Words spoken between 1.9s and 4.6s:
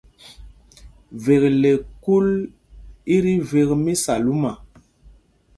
kûl i tí vek mí Salúma.